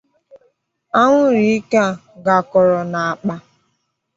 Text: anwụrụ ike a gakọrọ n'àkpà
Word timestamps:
anwụrụ 0.99 1.41
ike 1.55 1.77
a 1.85 1.87
gakọrọ 2.25 2.79
n'àkpà 2.91 3.35